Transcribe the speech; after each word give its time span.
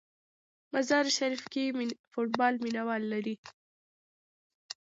مزار 0.73 1.05
شریف 1.17 1.43
کې 1.53 1.63
فوټبال 2.11 2.53
مینه 2.63 2.81
وال 2.87 3.03
لري. 3.13 3.35